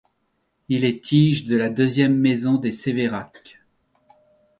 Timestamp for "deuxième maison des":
1.69-2.71